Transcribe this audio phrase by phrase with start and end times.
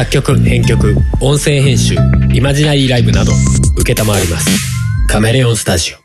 [0.00, 1.94] 作曲編曲音声編集
[2.32, 5.06] イマジナリーライブなど承ります。
[5.06, 6.00] カメレオンスタジオ。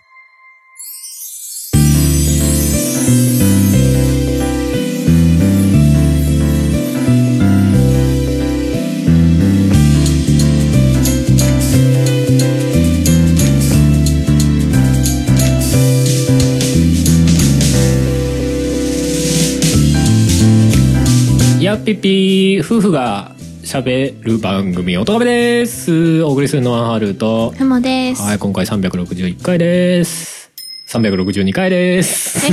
[21.64, 23.35] やっぴぴ夫婦が
[23.66, 26.22] 喋る番組「おとがめ」です。
[26.22, 28.22] お送りするのはハルとふもです。
[28.22, 30.52] はい今回361回です。
[30.88, 32.48] 362回です。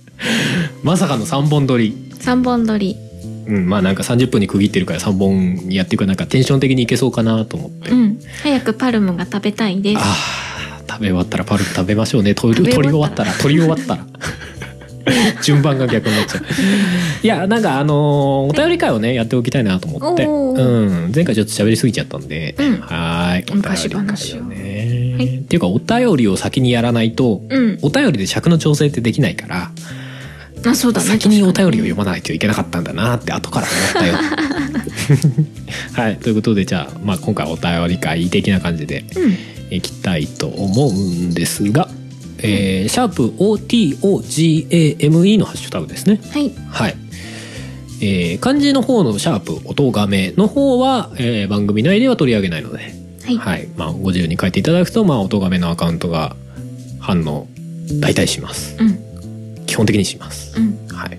[0.82, 1.94] まさかの3本撮り。
[2.18, 2.96] 三本撮り。
[3.46, 8.18] うんまあなんか30分に区切ってるから3本やっていくなんかテンション的にいけそうかなと思って、うん。
[8.42, 9.98] 早くパルムが食べたいです。
[9.98, 12.34] あー食べ終わったらパルプ食べましょうね。
[12.34, 14.06] 取り終わったら取り終わったら
[15.42, 16.44] 順番が逆になっちゃう。
[17.22, 22.80] いやなんかあのーお便り会をねやっておきたいなと思って、うん、前回ちょっと喋りすぎちゃったんで、うん。
[22.80, 25.36] はーいお便り会をね、はい。
[25.36, 27.78] っていうかお便りを先にやらないと、うん。
[27.82, 29.70] お便りで尺の調整ってできないから
[30.66, 31.06] あ、そうだね。
[31.06, 34.14] 先にお便りを読まないといけなかったんだなって後から思ったよ。
[35.94, 36.16] はい。
[36.16, 39.36] ということでじゃあ、まあ、今回お便り会的な感じでうん。
[39.70, 41.88] いきたいと思うんですが、
[42.42, 46.20] えーシャープ OTOGAME のハッシュタグですね。
[46.30, 46.52] はい。
[46.70, 46.96] はい。
[48.00, 52.92] えー漢字の方のシャープ音がめの方は、えー番組内では取り上げないので、
[53.36, 53.68] はい。
[53.76, 56.34] まあ、ご自由に書いていただくと、まあ、音がめのアカウントが
[57.00, 57.46] 反応
[58.00, 58.76] 大体します。
[58.80, 59.66] うん。
[59.66, 60.58] 基本的にします。
[60.58, 60.96] うん。
[60.96, 61.18] はい。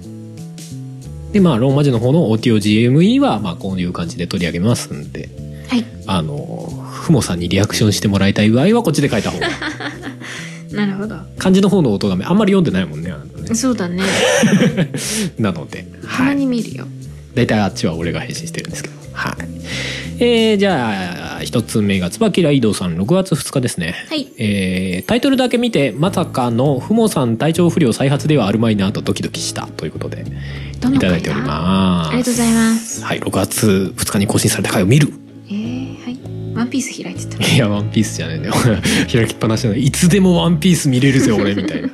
[1.33, 5.30] で、まあ、ローマ字の方の OTOGME は、まあ、こういう感じで取り上げますんで、
[5.67, 5.86] はい。
[6.08, 9.48] あの、ふもさんにリアクションしてもらいたい場合は、こっちで書いた方が。
[10.72, 11.16] なるほど。
[11.38, 13.12] 漢字の方の音がめ、あんまり読んでないもんね、
[13.48, 14.03] ねそうだね。
[15.39, 16.36] なので、たまはい。
[16.36, 16.88] に見るよ。
[17.36, 18.95] 大体あっちは俺が返信してるんですけど。
[19.14, 19.36] はい。
[20.22, 23.95] えー、じゃあ、一つ目が、椿ライドさん、6月2日ですね。
[24.09, 24.28] はい。
[24.38, 30.23] えータイトルだけ見てまさかのふもさん体調不良再発ではあるまいなとドキドキしたということで
[30.77, 31.48] いただいておりす。
[31.48, 33.04] ますありがとうございます。
[33.04, 35.11] はい6月2日に更新された回を見る
[35.48, 35.79] えー、はい。
[36.55, 37.43] ワンピース開いてた。
[37.45, 38.54] いやワンピースじゃないんだよ
[39.11, 41.89] 開きっぱなしなのいつでもワンピース見れるぜ俺みたいな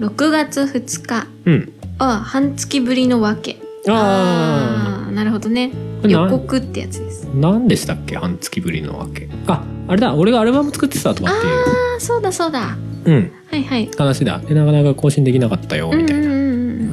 [0.08, 1.26] 6月2日。
[1.46, 3.56] うんあ、半月ぶりのわけ。
[3.88, 5.70] ああーなるほどね。
[6.06, 7.26] 予告ってやつです。
[7.26, 12.76] ー何でしたっけ半月ぶりのわけああれだ俺がアルバム作ってたとかっていうああ、そうだそうだ。
[13.06, 13.88] うんはいはい。
[13.96, 16.25] 話だでなかなか更新できなかったよみたいな、うん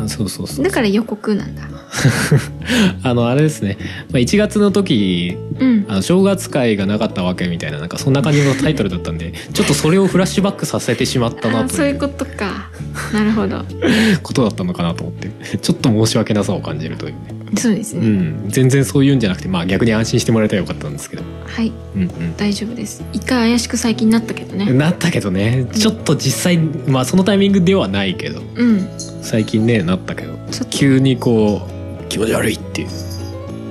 [0.10, 1.64] そうそうそうだから予告なんだ。
[3.04, 3.78] あのあれですね、
[4.12, 5.86] まあ、1月の時うん。
[5.88, 12.70] あの正月会がなかったわけみたいななんかそんな感じのタイトルだったんでちょっとそれをフラッシュバックさせてしまったあなというーそういうことか。
[13.14, 13.64] なるほど。
[14.24, 18.06] ことだったのかなと思ってちょっと申し訳なさを感じるというね、うそうですね。
[18.06, 23.04] ん、全然そういうんじゃなくてまあ逆に安心してもらえたらよかったんですけど、はい、うん大丈夫です。
[23.14, 24.74] 一回怪しく最近なったけどうん、ね。
[24.74, 25.68] なったけどね。
[25.74, 28.42] ちょっと実際まあそのタイミングではないけど。
[28.56, 28.88] うん。
[29.22, 30.34] 最近ねなったけど。
[30.70, 32.88] 急にこう気持ち悪いっていう。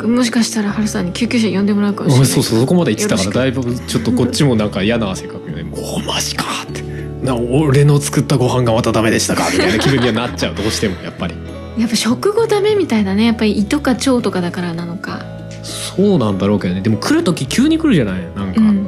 [0.02, 2.28] ともしかしたらハルさんに救急車呼んでもらうかもしれない。
[2.28, 6.82] そうそうそこまで言ってたからだいぶちょっとこっちもなんか嫌な汗かくよね「おマジか」って。
[7.22, 11.34] な俺の作ったご飯がまたダメでしたかみたいな気分にはなっちゃうどうしてもやっぱり
[11.78, 13.24] やっぱ食後ダメみたいだね。
[13.26, 15.24] やっぱり胃とか腸とかだからなのか。
[15.62, 16.80] そうなんだろうけどね。
[16.80, 18.22] でも来る時急に来るじゃない？
[18.34, 18.84] なんか、うん。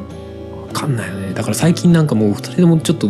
[0.62, 1.32] わかんないよね。
[1.34, 3.08] だから最近なんかもう二人ともちょっと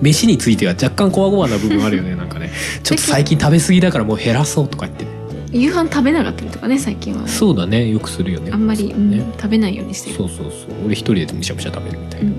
[0.00, 2.14] 飯については若干こわごわな部分あるよね。
[2.16, 2.50] なんかね。
[2.82, 5.04] ちょっと最近食べ過ぎだからもう減らそうとか言って。
[5.04, 5.10] ね
[5.54, 7.28] 夕飯食べなかったりとかね、最近は。
[7.28, 7.88] そうだね。
[7.88, 8.50] よくするよね。
[8.52, 9.24] あんまり、うんね。
[9.36, 10.16] 食べないようにしてる。
[10.16, 10.86] そうそうそう。
[10.86, 12.30] 俺一人でむしゃむしゃ食べるみたいな、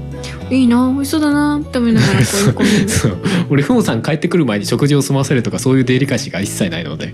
[0.51, 1.61] いいな、美味しそうだな。
[1.65, 2.89] って思いながらこう横見る。
[2.89, 3.17] そう。
[3.49, 7.13] 俺ふもさん帰ってくる前に食事を済ませるとかそういうデリカシーが一切ないので。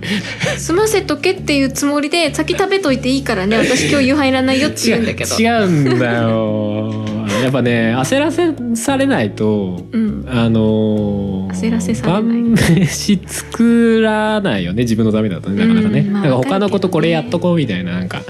[0.58, 3.58] 済ませとけっていうつもりで先食べといていいからね。
[3.58, 5.36] 私今日夕飯いらないよって言うんだけど。
[5.38, 7.11] 違うんだよ
[7.42, 10.26] やっぱね焦らせされないとうん。
[10.28, 12.22] あのー焦らせされない。
[12.22, 15.66] 晩飯作らないよね自分のためだとね。
[15.66, 18.22] なかなかね、うんまあなんか他のことこれやっとこうみたいななんか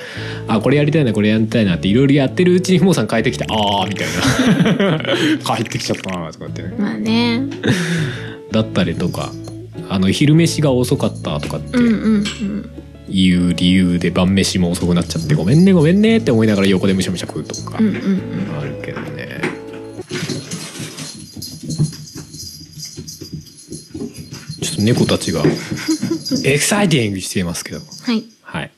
[0.47, 4.07] あこれやりたいなこれやりたいなっていろいろやってるうちにふもさん帰ってきてああみたい
[4.77, 4.99] な。
[5.55, 6.73] 帰ってきちゃったなとかってね。
[6.77, 7.43] まあね。
[8.51, 9.31] だったりとか
[9.89, 11.77] あの昼飯が遅かったとかって。
[11.77, 12.69] うんうんうん
[13.11, 19.41] いう理由で晩飯も遅くなっちゃってごめんねごめんねって思いながら横でむしゃむしゃ食うとかあるけどね。
[24.61, 25.43] ちょっと猫たちが
[26.45, 27.79] エキサイティングしていますけど。
[27.79, 28.23] はい。
[28.41, 28.71] はい。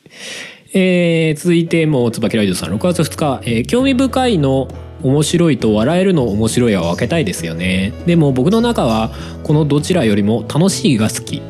[0.74, 4.68] えー、続いても椿ライドさん6月2日、えー興味深いの
[5.03, 7.91] 面白いと笑えるの面白いは分けたいですよね。
[8.06, 9.12] でも僕の中は
[9.44, 11.41] このどちらよりも楽しいが好き、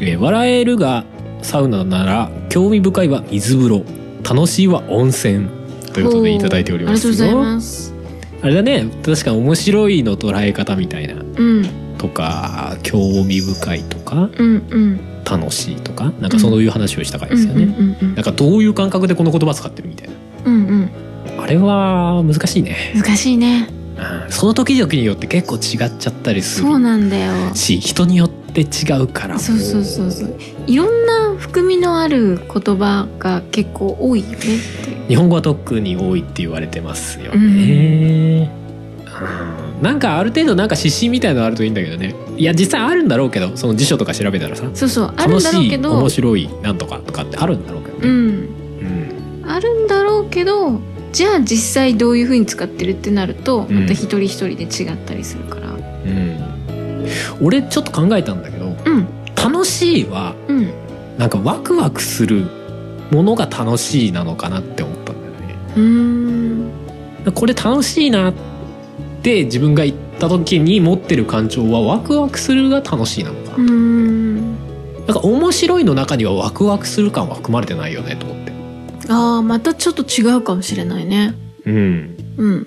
[0.00, 1.04] えー笑えるが
[1.42, 3.84] サウナなら興味深いは水風呂。
[4.22, 5.48] 楽しいは温泉
[5.92, 7.92] ということでいただいております
[8.40, 8.86] あれだね。
[9.04, 11.14] 確かに面白いの捉え方みたいな。
[11.14, 11.64] うん。
[11.98, 15.00] とか興味深いとかうんうん。
[15.24, 17.66] 楽しいとかなんかそういう話をした回ですよね、
[18.16, 20.14] なんかどういう感覚でこの言葉使ってるみたいな。
[20.46, 21.40] うんうん。
[21.40, 24.32] あれは難しいね、難しいねうん。
[24.32, 27.54] その時々によって結構違っちゃったりするそうなんだよ。
[27.54, 28.64] し人によって違
[29.00, 29.38] うから。
[29.38, 30.36] そうそうそうそう。
[30.66, 34.36] いろんな含みのある言葉が結構多いよね
[35.08, 38.48] 日本語は特に多いって言われてますよね、
[39.80, 39.82] うん。
[39.82, 42.14] なんかある程度なんか指針みたいなのあるといいんだけどね。
[42.36, 44.64] いや実際あるんだろうけどその辞書とか調べたらさ。
[44.74, 45.88] そうそうあるんだろうけど。
[45.94, 48.14] 楽しい面白いなんとかとかってあるんだろうけどね、うん。
[49.42, 49.50] うん。
[49.50, 50.80] あるんだろうけど
[51.12, 53.80] じゃあ実際どういう風に使ってるってなるとうん。
[53.80, 55.68] また一人一人で違ったりするから。
[55.70, 57.06] うん。
[57.40, 59.06] 俺ちょっと考えたんだけどうん。
[59.36, 60.70] 楽しいはうん。
[61.18, 62.46] なんかワクワクする
[63.10, 65.56] ものが楽しいなのかなって思ったんだよね。
[65.76, 67.32] うーん。
[67.34, 68.34] これ楽しいなっ
[69.22, 74.36] て自分が言った時に持ってる感情はワクワクするが楽しいなのかな、うーん。
[75.04, 78.51] なんか面白いの中にはワクワクする感は含まれてないよねと思って
[79.08, 81.34] あーまたちょっと違うかもしれないね。
[81.64, 82.16] うん。
[82.36, 82.66] うん。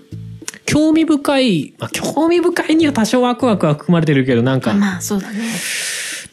[0.65, 2.39] 興味深い、まあ、興味。
[2.39, 5.43] 深いには多少ワクワクは含まれてるけどなんかまあそうだね。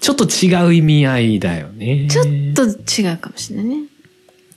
[0.00, 2.08] ちょっと違う意味合いだよね。
[2.10, 3.84] ちょっと違うかもしれないね。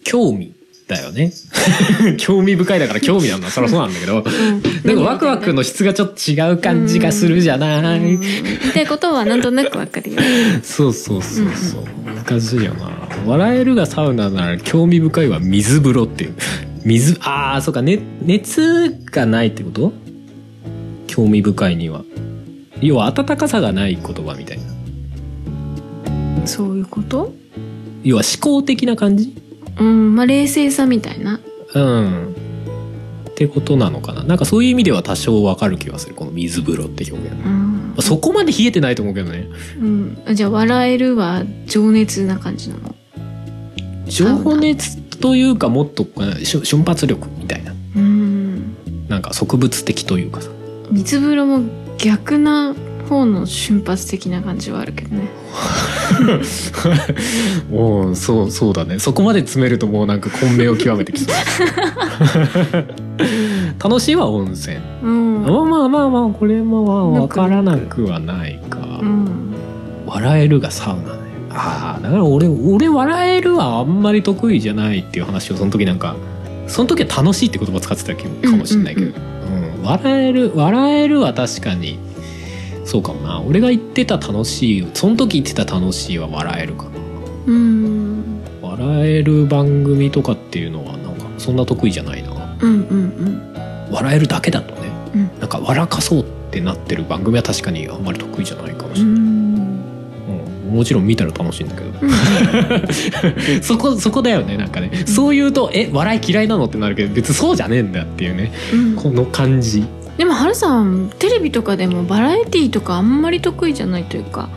[0.04, 0.54] 興味
[0.88, 1.32] だよね。
[2.18, 3.50] 興味深いだから興味なんだ。
[3.50, 4.18] そりゃそうなんだけど。
[4.18, 4.62] うん。
[4.84, 8.20] なんかワクワクの質がちょっと違う感じがするじゃない、うん。
[8.22, 8.30] 言
[8.70, 10.22] いたいことはなんとなくわかるよ
[10.64, 11.84] そうそうそうそう。
[12.06, 16.36] 難しいよな笑えるがサウナなら興味深いは水風呂っていう。
[16.84, 19.94] 水ああそうか、ね、熱がないってこと？
[21.08, 22.04] 興味深いには。
[22.82, 26.48] 要は温かさがない言葉みたいな。
[26.48, 27.34] そういうこと？
[28.04, 29.36] 要は思考的な感じ？
[29.80, 31.40] うんまあ冷静さみたいな。
[31.74, 32.36] うん。
[33.30, 34.24] ってことなのかな。
[34.24, 36.16] なんかそういう意味では多少わかる気がする。
[36.16, 37.36] この水風呂って表現。
[37.36, 37.90] うん。
[37.90, 39.50] まあそこまで冷えてないと思うけどね。
[39.80, 40.24] うん。
[40.28, 42.95] あじゃあ笑えるは情熱な感じなの？
[44.08, 46.06] 情熱というかもっと
[46.44, 47.74] 瞬発力みたいな。
[47.96, 48.76] うん。
[49.08, 50.50] なんか植物的というかさ。
[50.92, 51.64] 水風呂も
[51.98, 52.76] 逆な
[53.06, 55.30] 方の瞬発的な感じはあるけどね。
[57.72, 59.00] おおそうそうだね。
[59.00, 61.36] そこまで詰めるともうなんか混迷を極めてきそう。
[63.82, 64.78] 楽しいは温泉。
[65.04, 65.44] うん。
[65.44, 69.54] まあまあまあまあこれもまあ分からなくはないか、うん。
[70.06, 71.15] 笑えるがサウナ。
[71.15, 71.15] ね
[71.56, 76.16] ああだから俺俺笑えるはあんまり得意じゃないっていう話をその時なんか
[76.68, 79.26] その時は楽しいって言葉使ってたかもしれないけど、うんうん
[79.86, 82.00] 笑える笑えるは確かに
[82.86, 83.42] そうかもな。
[83.42, 86.90] 俺が言ってた楽しいその時言ってた楽しいは笑えるかな。
[87.48, 88.42] うん。
[88.62, 92.58] 笑える番組とかっていうのはなんかそんな得意じゃないな。
[92.62, 94.90] うんうん笑えるだけだとね。
[95.14, 95.40] うん。
[95.40, 99.35] なんか笑かそうってなってる番組は確かにあんまり得意じゃないかもしれない、うんうん
[100.76, 101.92] もちろん見たら楽しいんだけど。
[102.02, 102.06] う
[103.60, 103.64] ん。
[103.64, 108.52] そこそこだよねなんかね、そう言うとえ笑い嫌いなのってなるけど別にそうじゃねえんだっていうね。
[108.74, 108.96] うん。
[108.96, 109.84] この感じ。
[110.18, 114.50] でもハルさんテレビとかでもバラエティーとかあんまり得意じゃないというか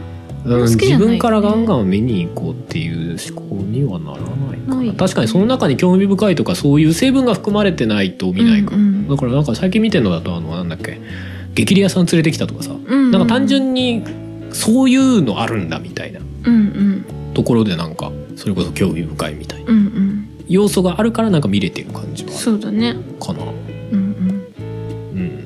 [0.45, 4.93] 自分からガンガン見に行こうっていう思考にはならないかな。
[4.95, 8.73] 確かにその中に興味深いとかそういう成分が含まれてないと見ないか。
[8.73, 9.09] も、うんうん。
[9.09, 11.01] だからなんか最近見てるのだとあのなんだっけ
[11.55, 13.11] 激レアさん連れてきたとかさ、うん。
[13.11, 14.05] なんか単純に
[14.53, 16.21] そういうのあるんだみたいな。
[17.35, 19.73] ところでなんかそれこそ興味深いみたいな。
[20.49, 22.97] 要素があるからなんか見れてる感じはそうだね。
[23.21, 23.45] かな。
[23.45, 23.53] うん
[23.93, 25.43] うん。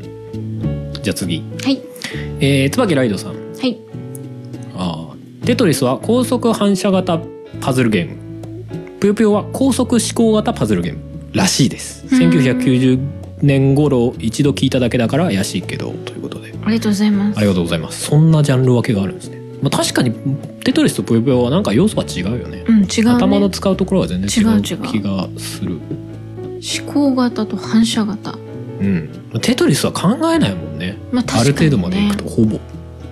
[0.64, 0.92] うん。
[1.02, 1.42] じゃあ次。
[1.62, 1.82] はい。
[2.40, 3.34] えー、椿ライドさん。
[3.34, 3.78] はい。
[4.76, 5.46] あー。
[5.46, 7.20] テトリスは高速反射型
[7.60, 8.22] パズルゲーム。
[9.00, 11.00] ぷよぷよは高速思考型パズルゲーム
[11.32, 12.06] らしいです。
[12.14, 12.30] うん。
[12.30, 16.54] 1990年頃一度聞いただけだから怪しいけどということで。
[16.64, 17.38] ありがとうございます。
[17.38, 18.06] ありがとうございます。
[18.06, 20.14] そんなジャンル分けがあるんですね、まあ、確かに
[20.64, 22.64] テトリスとぷよぷよはなんか要素は違うよね。
[22.66, 23.10] うん違うね。
[23.10, 24.92] 頭の使うところは全然違う違う違う。
[24.92, 25.80] 気がする。
[26.84, 28.38] 思考型と反射型。
[28.80, 29.08] うん。
[29.40, 30.96] テトリスは考えないもんね。
[31.10, 32.60] まあね、ある程度までいくとほぼ。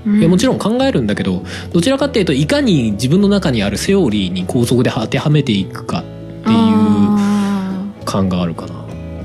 [0.06, 0.18] うん。
[0.20, 8.74] いやもちろん考えるんだけどどちらかっていうといかに自分の中にあるセオリーに高速で当てはめていくかっていうあ感があるかな。
[8.74, 8.79] ー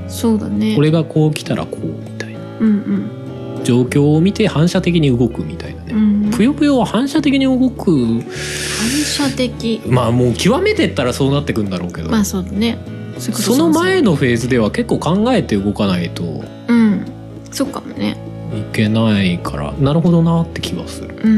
[0.08, 0.76] そうだね。
[0.76, 2.40] これがこう来たらこうみたいな。
[2.60, 3.26] うん
[3.66, 6.32] 状況を見て反射的に動くみたいなね、うんうん。
[6.32, 7.92] ぷよぷよは反射的に動く。
[7.92, 9.82] 反射的。
[9.88, 12.78] まあもう極めてったらそうなってくんだろうけど、まあそうだね。
[13.18, 16.44] その前ののフェーズでは結構考えて動かないと。
[16.68, 17.06] うん。
[17.52, 18.18] そっかもね。
[18.54, 21.16] いけないからなるほどなって気はする。
[21.24, 21.32] うん。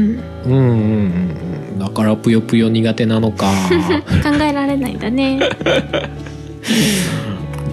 [0.44, 1.32] うんうんうん
[1.72, 1.78] うん。
[1.78, 3.50] だからぷよぷよ苦手なのか。
[4.22, 5.40] 考えられないんだね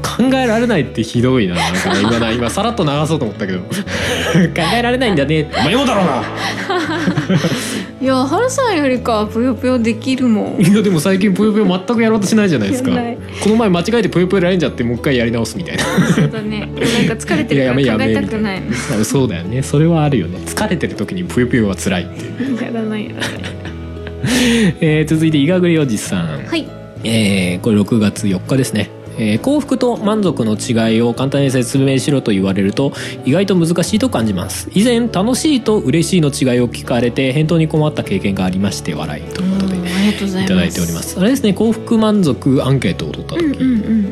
[0.05, 1.55] 考えられないってひどいな。
[1.55, 3.59] なんかね今な今さらっと流そうと思ったけど。
[3.65, 3.67] 考
[4.77, 5.49] えられないんだね。
[5.57, 6.23] お前もだろうな。
[8.01, 10.61] いやはるさんよりかはぷよぷよできるもん。
[10.63, 12.91] いやでも最近ぷよぷよ全くやろうとしないじゃないですか。
[12.91, 13.17] やらない。
[13.41, 15.83] この前間違えてぷよぷよラインじゃってもう一回やり直すみたいな。
[16.13, 16.59] そうだね。
[16.59, 18.61] なんか疲れてるから考えたくない。
[18.61, 18.67] の
[19.01, 19.63] あそうだよね。
[19.63, 20.39] それはあるよね。
[20.45, 22.25] 疲れてる時にぷよぷよは辛いって。
[22.43, 23.29] いう、やらないやらない
[24.81, 26.67] えー続いていがぐりおじさん、はい。
[27.03, 32.93] えーこれ6月4日ですね、えー幸福と満足の違いを簡単に説明しろと言われると
[33.25, 34.69] 意外と難しいと感じます。
[34.73, 41.19] 以前楽しいと嬉しいの違いを聞かれて返答に困った経験がありまして笑いということでいただいております。
[41.19, 43.65] あれですね幸福満足アンケートを取った時、うんうんう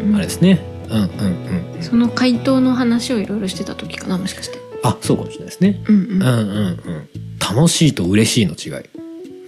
[0.06, 0.16] んうん。
[0.16, 0.60] あれですね。
[0.90, 4.58] うんうんうんその回答の話をいろいろしてた時かなもしかして。
[4.84, 5.82] あそうかもしれないですね。
[5.88, 6.22] うんうん。
[6.22, 6.32] うんう
[6.92, 7.10] ん
[7.56, 8.86] 楽しいと嬉しいの違い。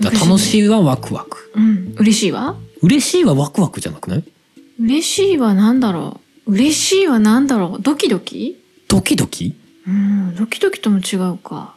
[0.04, 1.52] 楽しいはワクワク。
[1.56, 1.64] うん。
[1.64, 4.24] うん嬉しいわ嬉しいはワクワクじゃなくない？
[4.80, 6.52] 嬉しいはなんだろう？
[6.54, 7.82] 嬉しいはなんだろう？
[7.82, 8.62] ドキドキ？
[8.88, 9.56] ドキドキ？
[9.88, 11.76] うんドキドキとも違うか。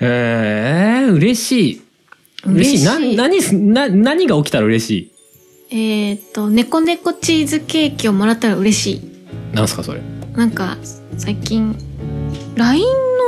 [0.00, 1.82] へえ嬉しい。
[2.44, 2.84] 嬉しい。
[3.16, 5.10] な何すな何が起きたら嬉しい？
[5.70, 9.54] えーっと猫猫チーズケーキをもらったら嬉しい。
[9.54, 10.00] なんすかそれ？
[10.36, 10.76] なんか
[11.18, 11.76] 最近
[12.56, 12.84] LINE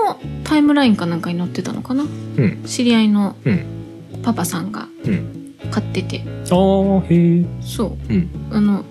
[0.06, 2.04] のタイムラインかなんかに載ってたのかな？
[2.04, 2.62] うん。
[2.64, 4.20] 知り合いのうん。
[4.22, 5.54] パパさんがうん。
[5.70, 6.22] 買ってて。
[6.24, 7.44] ああへえ。
[7.60, 8.12] そう。
[8.12, 8.30] うん。
[8.52, 8.84] あの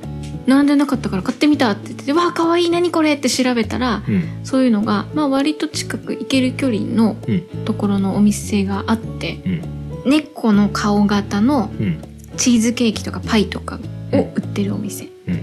[0.48, 4.24] 並んでなかったから買ってみたって言ってて「わあかわいい何これ」って調べたらうん。
[4.44, 7.42] そういうのが、まあ、割と近く行ける距離のうん。
[7.66, 10.10] ところのお店があってうん。
[10.10, 12.00] 猫の顔型のうん。
[12.38, 13.80] チーズケーキとかパイとか
[14.14, 15.10] を売ってるお店。
[15.28, 15.38] うんう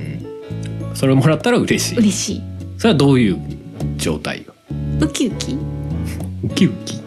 [0.93, 0.97] ん。
[0.97, 1.99] それをもらったら嬉しい。
[1.99, 2.43] 嬉しい。
[2.79, 3.39] それはどういう
[3.97, 4.55] 状態よ？
[5.01, 5.59] ウキウキ？
[6.45, 7.01] ウキウキ？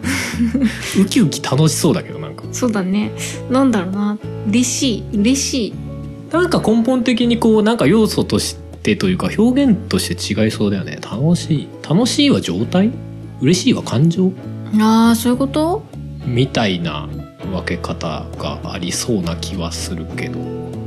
[1.00, 2.44] ウキウキ楽しそうだけどなんか。
[2.52, 3.12] そうだね。
[3.50, 4.18] なんだろうな。
[4.50, 5.18] 嬉しい。
[5.18, 5.74] 嬉しい
[6.32, 11.00] なんか根本的にこうなんか要素としてというか表現として違いそうだよね。
[11.02, 11.70] 楽しい。
[11.88, 12.92] 楽しいは状態？
[13.42, 14.32] 嬉しいは感情？
[14.80, 15.84] ああそういうこと？
[16.26, 17.08] みたいな
[17.52, 20.40] 分け方がありそうな気はするけど。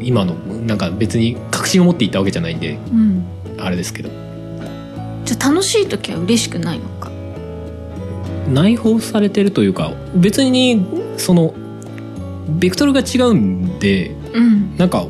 [0.02, 0.32] 今の
[0.66, 3.22] なんか別に確信を持って言ったわけじゃないんでうん。
[3.58, 4.08] あれですけど。
[5.26, 7.10] じゃあ楽しい時は嬉しくないのか？
[8.48, 10.86] 内包されてるというか別に
[11.18, 11.54] その
[12.48, 14.76] ベクトルが違うんでうん。
[14.76, 15.04] なんか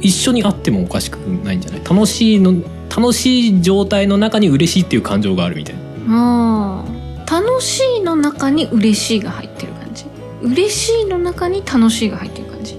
[0.00, 1.84] 一緒にあってもおかしくないんじゃない？
[1.84, 2.54] 楽しいの
[2.94, 5.76] 楽しい状態の中に嬉しいっていう感情があるみたい
[6.08, 6.84] な。
[7.30, 10.04] 楽しいの中に嬉しいが入ってる感じ。
[10.42, 12.76] 嬉しいの中に楽しいが入ってる感じ。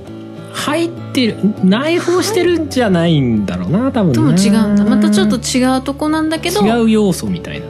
[0.54, 4.16] 入ってる内包してるんじゃないんだろうな多分な。
[4.16, 4.84] とも違うんだ。
[4.84, 6.66] またちょっと違うとこなんだけど。
[6.66, 7.66] 違う要素みたいな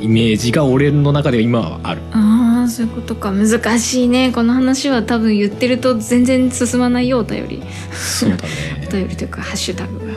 [0.00, 2.00] イメージが俺の中では今はある。
[2.12, 3.32] ああそういうことか。
[3.32, 4.30] 難しいね。
[4.32, 7.62] この話は多分言ってると全然進まないよお便り。
[7.92, 8.42] そうだね。
[8.88, 10.12] お便りというかハッシュタグが、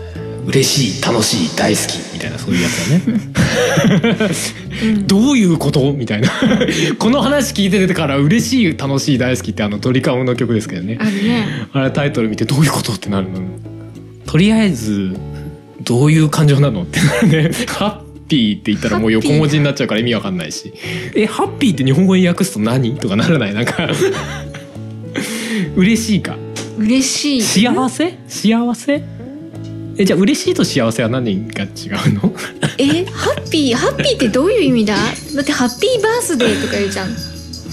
[0.47, 4.29] 嬉しい楽しい大好きみたいなそういうやつだね。
[4.83, 5.93] うん、どういうこと？
[5.93, 6.29] みたいな。
[6.99, 10.97] この話聞いててから嬉しい楽しい大好きってあのドリカムの曲ですけどね。
[10.99, 11.45] あるね。
[11.73, 13.39] あれタイトル見てどういうことってなるの？
[14.25, 15.15] とりあえず
[15.83, 16.83] どういう感情なの？
[16.83, 17.51] ってなるね
[18.29, 20.71] ピーって言ったらもう横文字になっちゃうから意味わかんないし。
[21.15, 22.95] えハッピーって日本語に訳すと何？
[22.95, 23.53] とかならない？
[23.53, 23.89] なんか。
[25.75, 26.37] 嬉しいか？
[26.77, 27.41] 嬉しい。
[27.41, 28.17] 幸せ？
[28.27, 29.03] 幸せ？
[29.97, 31.69] えじゃあ嬉しいと幸せは何が違う
[32.13, 32.33] の？
[32.77, 33.75] えハッピー？
[33.75, 34.95] ハッピーってどういう意味だ？
[34.95, 37.09] だってハッピーバースデーとか言うじゃん。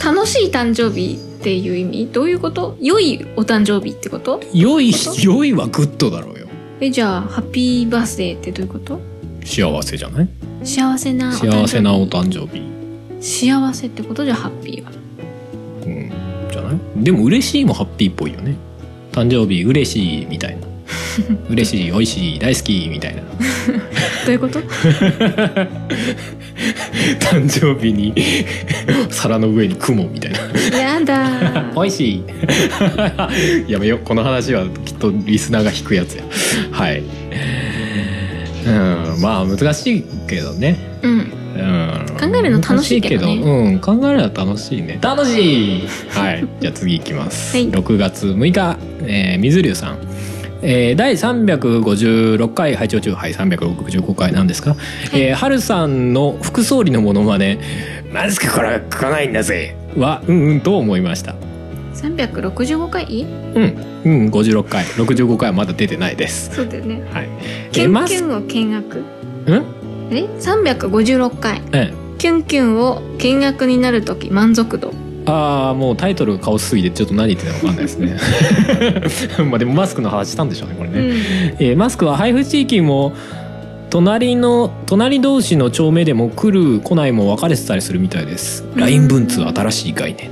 [0.05, 2.09] 楽しい誕生日っていう意味？
[2.13, 2.77] どういうこと？
[2.81, 4.43] 良いお誕生日ってこと？
[4.53, 6.49] 良い良いはグッドだろうよ。
[6.81, 9.01] えじゃあハッピーバースデーってどういうこと？
[9.45, 10.29] 幸せじゃない？
[10.65, 11.57] 幸せなお誕生日。
[11.63, 12.63] 幸せなお誕生日。
[13.21, 14.91] 幸せってことじゃハッピーは。
[15.85, 16.11] うん。
[16.51, 16.79] じゃない？
[17.05, 18.57] でも嬉しいもハッピーっぽいよね。
[19.13, 20.67] 誕生日嬉しいみたいな。
[21.51, 23.23] 嬉しい美味しい大好きみたいな。
[23.23, 23.29] ど
[24.29, 24.61] ういうこと？
[27.21, 28.15] 誕生日に
[29.11, 30.39] 皿の上に雲みたいな。
[30.79, 31.73] やだ。
[31.75, 32.23] 美味しい。
[33.73, 33.99] やめよう。
[34.05, 36.25] この話はきっとリスナーが引くやつや。
[36.71, 37.03] はい
[38.67, 39.21] うん。
[39.21, 40.77] まあ難しいけどね。
[41.03, 41.11] うん。
[41.11, 42.07] うん。
[42.19, 43.35] 考えるの楽しいけどね。
[43.37, 43.79] うん。
[43.81, 44.99] 考えるのは楽しいね。
[45.01, 45.89] 楽しい。
[46.11, 46.47] はい。
[46.61, 47.71] じゃあ次いきます、はい。
[47.71, 49.99] 6月6日、えー、水流さん。
[50.63, 53.15] えー、第356回拝聴中。
[53.15, 54.75] はい365回なんですか、
[55.13, 57.59] えー、春さんの副総理のモノマネ
[58.13, 61.35] 「マスクから来ないんだぜ」はうんうんと思いました
[62.03, 63.05] 365回？
[63.55, 63.63] うん。
[64.05, 64.85] うん56回。
[64.85, 66.55] 65回はまだ出てないです。
[66.55, 67.03] そうだよね。
[67.13, 67.29] はい。
[67.73, 68.99] キュンキュンを見学？
[68.99, 69.03] う
[69.53, 69.65] ん？
[70.11, 71.63] え？356回。
[71.73, 74.93] えキュンキュンを見学になる時満足度？
[75.29, 77.99] ああもうタイトルが顔すぎてちょっと何言ってたか分かんないです
[79.39, 79.45] ね。
[79.51, 81.15] まあでもマスクの話したんでしょうねこれね、うん。
[81.59, 83.13] えーマスクは配布地域も
[83.91, 88.65] 隣の隣同士の町名でも来る来ないも分かれてたりするみたいです。
[88.75, 88.81] うん。
[88.81, 90.31] LINE 文通新しい概念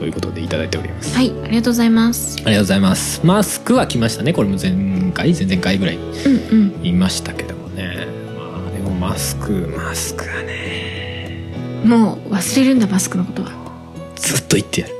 [0.00, 1.14] ということでいただいております。
[1.14, 2.38] はいありがとうございます。
[2.38, 3.20] ありがとうございます。
[3.22, 4.32] マスクは来ましたね。
[4.32, 5.98] これも前回前々回ぐらい
[6.82, 8.06] 言いましたけどもね。
[8.34, 11.52] まあでもマスクマスクはね。
[11.84, 13.50] もう忘れるんだマスクのことは。
[14.16, 14.94] ずっと言ってやる。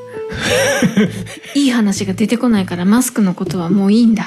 [1.59, 4.26] いい話が出てこないからマスクのことはもういいんだ。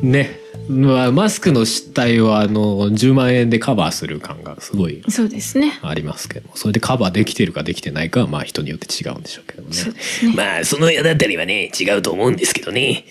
[0.00, 5.78] ねまあマスクの失態はあの10万円でカバーする感がすごいそうですね。
[5.82, 9.74] ありますけどもそれでカバーできてるかできてないかはまあ人によって違うんでしょうけどもね。
[9.74, 10.34] そうですね。
[10.36, 13.04] まあその矢だったりはね違うと思うんですけどね。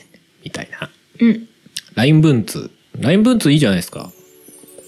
[0.44, 0.90] みたいな。
[1.20, 1.48] うん。
[1.96, 2.70] LINE 文通。
[3.00, 4.12] LINE 文通いいじゃないですか。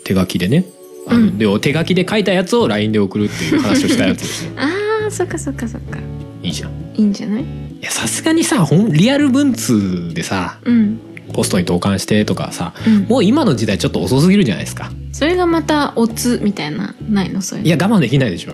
[0.06, 0.66] 手書きでね。
[1.08, 1.38] あの、うん。
[1.38, 5.98] で手書きで書いたやつを LINE で送るっていう話をしたやつですね あーそっかそっかそっか。
[6.44, 6.72] いいじゃん。
[6.96, 7.44] いいんじゃない？
[7.44, 7.46] い
[7.82, 11.00] やさすがにさほんリアル文通でさうん
[11.34, 13.04] ポストに投函してとかさうん。
[13.04, 14.92] もう今の時代ちょっと遅すぎるじゃないですか。
[15.12, 17.42] それがまたオツみたいなないの？
[17.42, 18.54] そういういや我慢できないでしょ。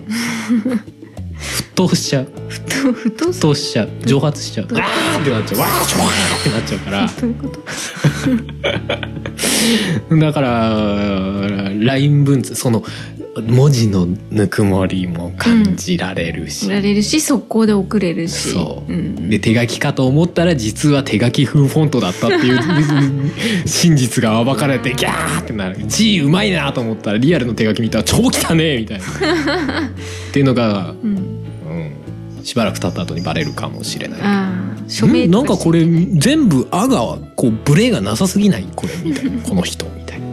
[1.38, 2.28] 沸騰しちゃう。
[2.86, 3.90] のふと沸騰しちゃう。
[4.04, 4.74] 蒸発しちゃう。
[4.74, 5.60] わーってなっちゃう。
[5.60, 7.06] わーってなっちゃうから。
[7.06, 7.60] どういうこと。
[10.16, 12.82] だから LINE 文通その
[13.42, 18.50] 文字のぬくもりも感じられるし、売られるし速攻で送れるし。
[18.50, 22.60] そう、ん、で手書きかと思ったら実は手書き風フォントだったっていう
[23.66, 25.78] 真実が暴かれてギャーってなる。
[25.86, 29.04] 字うまいなと思ったらリアルの手書き見たら超汚ねえみたいな。
[29.88, 34.20] っていうのが、うん、うん、しばらく経った後にバレるかもしれない。
[34.20, 35.30] ん？
[35.30, 38.66] なんかこれれ全部「あ」がこうブレがなさすぎない？
[38.74, 39.42] これみたいな。
[39.42, 40.26] この人みたいな。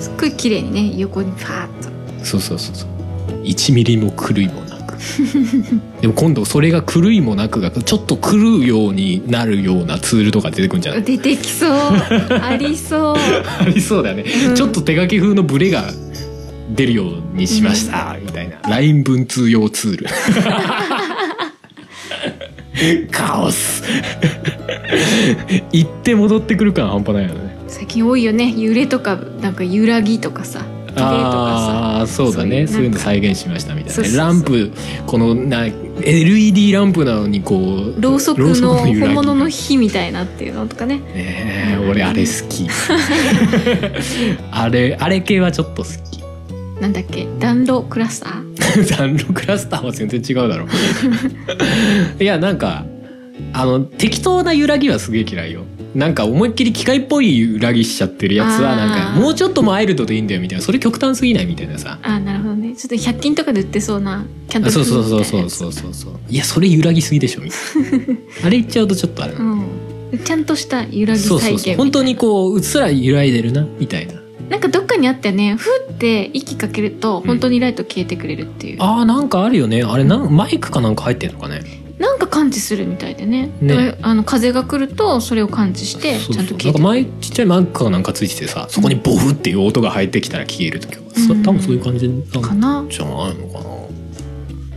[0.00, 1.97] すっごい綺麗にね横にパーッと
[2.28, 2.88] そうそうそうそう。
[3.44, 4.96] 1ミリも狂いもなく。
[6.02, 11.02] でも今度それが狂いもなくがちょっと狂うようになるようなツールとか出てくるんじゃない？
[11.02, 11.70] 出てきそう。
[11.70, 13.16] ありそう。
[13.60, 14.54] ありそうだよね、うん。
[14.54, 15.84] ちょっと手書き風のブレが
[16.74, 18.56] 出るようにしました、みたいな。
[18.68, 20.06] LINE 文通用ツール。
[23.10, 23.82] カオス。
[25.72, 27.56] 行って戻ってくる感半端ないよね。
[27.66, 28.54] 最近多いよね。
[28.56, 30.64] 揺れとかなんか揺らぎとかさ
[30.98, 32.66] とかああーそうだね。
[32.66, 34.72] そういうの再現しましたみたいなランプ
[35.06, 35.66] このな
[36.02, 40.96] LED ランプなのにこうさろうそくの本物の火みたいなっていうのとかね。
[40.98, 41.04] ね
[41.80, 42.68] え俺あれ好き。
[44.50, 46.18] あれあれ系はちょっと好き。
[46.80, 47.26] なんだっけ？
[47.40, 48.48] 暖炉クラスター？
[48.98, 50.66] 暖炉クラスターは全然違うだろ。
[52.20, 52.84] いやなんか
[53.52, 55.62] あの適当な揺らぎはすげえ嫌いよ
[55.98, 60.64] なんか思いっきり機械っぽい揺らぎしちゃってるやつはなんかもうちょっとマイルドでいいんだよみたいな。
[60.64, 61.98] それ極端すぎないみたいなさ。
[62.02, 62.76] あーなるほどね。
[62.76, 65.94] ちょっと100均とかで売ってそうなキャンドルあそうそうそうそうそうそう。
[65.94, 67.40] そういやそれ揺らぎすぎでしょ。
[67.42, 69.32] みたいなあれ言っちゃうとちょっとあれ。
[69.32, 69.64] うん、
[70.24, 74.14] ちゃんとした揺らぎそう再現そうそう本当にこううっすら揺らいでるなみたいな。
[74.48, 79.82] なんかどっかにあったよねふって息かけると本当にライト消えてくれるっていう、あーなんかあるよね。
[79.82, 81.60] あれなんマイクかなんか入ってんのかね
[81.98, 83.50] なんか感知するみたいでね。
[83.60, 83.98] ね。
[84.02, 91.42] あの風が来るとそれを感知してちゃんとそうなんか消えて前ちっちゃいマイクかなんかついててさそこにボフっていう音が入ってきたら消える時は、そうん。
[91.42, 92.84] 多分そういう感じなんかな。
[92.88, 93.68] じゃないのかな。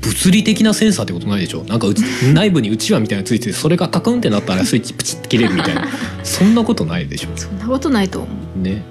[0.02, 1.64] 物理的なセンサーってことないでしょ？
[1.66, 1.88] なんか
[2.34, 5.88] 内部にうちわみたいなのついててそれがカクンってなったらスイッチプチッて切れるみたいな。
[6.24, 7.28] そんなことないでしょ？
[7.36, 8.62] そんなことないと思う。
[8.64, 8.82] ね、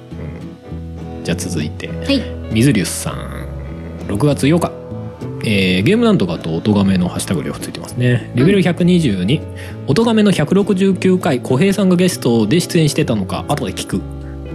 [1.18, 1.88] うん、じゃあ続いて。
[1.88, 2.22] はい。
[2.52, 3.46] 水流さん。
[4.08, 4.70] 6月8日
[5.44, 8.31] えーゲームなんとかと音亀のハッシュタグ両方ついてますね。
[8.35, 9.40] レベル122、
[9.87, 14.00] 音亀の169回小平さんがゲストで出演してたのか後で聞く。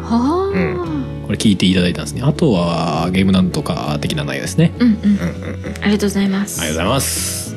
[0.02, 2.22] はあ、これ聞いていただいたんですね。
[2.24, 4.72] あとはゲームなんとか的な内容ですね。
[4.80, 4.94] うん、うん。
[4.94, 5.74] うんうんうん。
[5.82, 6.62] ありがとうございます。
[6.62, 7.56] ありがとうございます。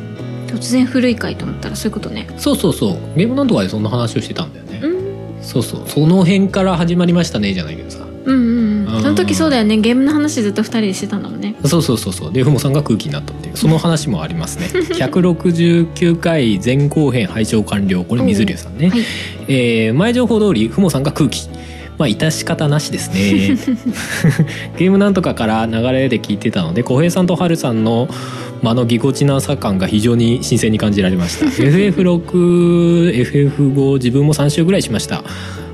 [0.48, 2.26] 突然古い回と思ったらそういうことね。
[2.38, 2.98] そうそうそう。
[3.16, 5.42] ゲームなんとかでそんな話をしてたんだよね、うん。
[5.42, 5.82] そうそう。
[5.86, 8.98] その辺から始まりましたねじゃないけどさうんうんううん。
[8.98, 9.76] んその時そうだよね。
[9.78, 11.54] ゲームの話ずっと二人でしてたんだもんね。
[11.64, 12.32] そうそうそうそう。
[12.32, 13.56] でふもさんが空気になったっていう。
[13.56, 14.66] その話もありますね。
[14.66, 18.04] 169回前後編拝聴完了。
[18.04, 19.00] これ水流さんね、はい。
[19.48, 21.48] えー前情報通りふもさんが空気。
[21.98, 23.56] まあ致し方なしですね。
[24.78, 28.08] ゲームなんとかから流れで聞いてたので小平さんとハルさんの
[28.62, 31.46] 間のぎこちなさ感が非常に新鮮に感じられました。
[32.46, 35.24] FF6FF5 自分も3週ぐらいしました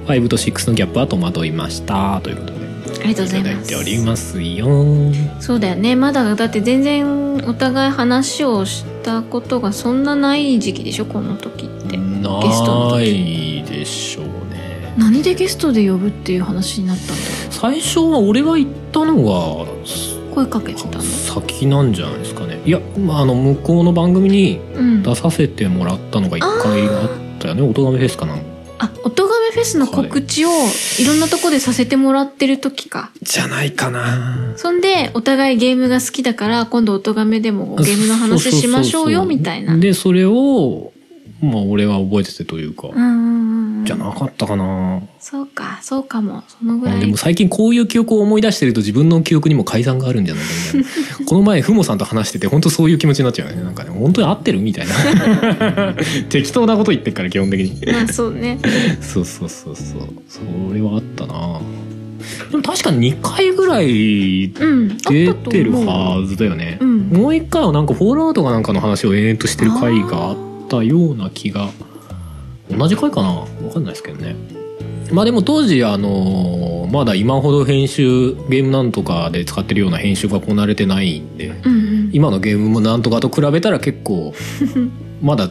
[0.06, 2.20] 5と6のギャップは戸惑いました。
[2.22, 2.64] ということで。
[3.04, 4.66] ありがとうございいただいますておりますよ。
[5.40, 5.96] そうだよね。
[5.96, 11.06] まだだって全然お互い話をしたことがそんなない時期でしょ？
[11.06, 11.96] この時って。
[11.96, 12.02] ゲ
[12.52, 14.94] ストのな時いでしょうね。
[14.96, 17.18] 何でゲストで呼ぶっていう話になったんだろ
[17.50, 21.02] 最初は俺が言ったのがう声かけてたの？
[21.02, 22.62] 先なんじゃないですかね。
[22.64, 25.02] いや、まあ、あの向こうの番組にうん。
[25.02, 27.62] 出させてもらったのが一回あったよね。
[27.62, 28.53] 音亀フェスかなん
[28.84, 30.48] あ音亀フェスの告知を
[30.98, 33.10] いろんなとこでさせてもらってる時か。
[33.22, 34.54] じゃないかな。
[34.56, 39.76] そんでお互いゲームが好きだから今度音亀でもゲームの話しましょうよみたいな。
[39.76, 40.92] でそれを
[41.42, 45.02] まあ俺は覚えててというか、うんうんゃなかったかな。
[45.18, 46.42] そうかそうかも。
[46.46, 46.96] そのぐらい。
[46.96, 51.24] あでも最近こういう記憶を思い出してると自分の記憶にも改ざんがあるんじゃないかみたいな。
[51.26, 53.62] この前ふもさんと話してて本当そういう気持ちになっちゃうよね。
[53.62, 55.94] なんかね本当に合ってるみたいな。
[56.28, 57.92] 適当なこと言ってっから基本的に。
[57.92, 58.58] まあそうね。
[59.00, 60.08] そうそうそうそう。
[60.28, 61.60] それはあったな。
[62.50, 70.36] でも確かに2回ぐらい出とてるはずだよね、うんもう1回はなんかフォールアウトかなんかの話を延々としてる回があっ
[70.68, 71.68] たような気が
[72.70, 73.28] 同じ回かな？
[73.30, 74.36] わかんないですけどね。
[75.12, 82.10] まあでも当時あのまだ今ほど編集ゲームなんとかで使ってるような編集がこなれてないんでうんうん。
[82.12, 84.32] 今のゲームもなんとかと比べたら結構
[85.22, 85.50] まだ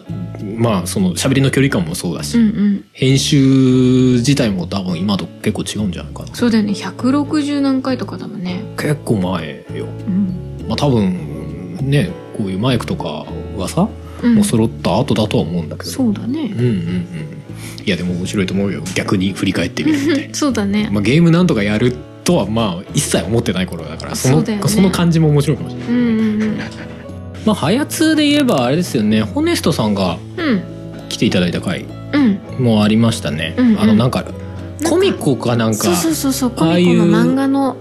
[0.58, 2.84] まあその喋りの距離感もそうだし、うんうん。
[2.94, 6.30] 編集自体も多分今と結構違うんじゃないかな。
[6.34, 6.74] そうだよね。
[6.74, 8.64] 160何回とかだもんね。
[8.76, 9.86] 結構前よ。
[10.08, 10.68] うん。
[10.68, 13.26] まあ多分ねこういうマイクとか
[13.58, 15.90] はさ、うんもう揃った後だとは思うんだけど。
[15.90, 16.42] そうだね。
[16.42, 17.08] うんうんうん。
[17.86, 18.82] いやでも面白いと思うよ。
[18.96, 20.90] 逆に振り返ってみるみた そうだね。
[20.92, 24.70] まあゲームなんとかやるとはまあ一切思ってない頃だからそのそうだよね。
[24.70, 25.90] その感じも面白いかもしれない。
[25.90, 26.58] うんうん
[27.46, 29.22] まあハヤツで言えばあれですよね。
[29.22, 30.46] ホネストさんがうん。
[30.46, 30.62] うん
[31.10, 32.40] 来ていただいた回うん。
[32.64, 33.80] もありましたね、うんうん。
[33.80, 37.76] あのなんかなんかコミコかなんかそうそうそうコああいうミコの漫画の。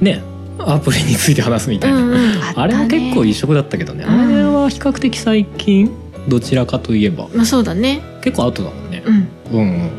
[0.00, 0.22] ね
[0.58, 2.18] アプリについて話すみたいな、うんうん。
[2.54, 4.20] あれも結構いい異色だったけどね、うん。
[4.20, 5.90] あれは比較的最近？
[6.28, 7.28] どちらかといえば。
[7.34, 8.02] まあそうだね。
[8.22, 9.02] 結構アウトだもんね。
[9.04, 9.28] うん。
[9.52, 9.90] うん、うん、